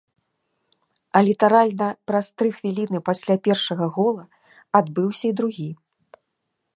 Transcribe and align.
А 1.17 1.21
літаральна 1.27 1.89
праз 2.11 2.31
тры 2.41 2.49
хвіліны 2.59 2.99
пасля 3.09 3.35
першага 3.49 3.85
гола 3.99 4.23
адбыўся 4.81 5.25
і 5.33 5.35
другі. 5.43 5.69